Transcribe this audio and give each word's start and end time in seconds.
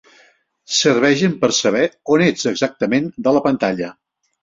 Serveixen 0.77 1.35
per 1.45 1.51
saber 1.59 1.85
on 2.17 2.25
ets 2.31 2.51
exactament 2.55 3.15
de 3.29 3.39
la 3.41 3.49
pantalla. 3.51 3.97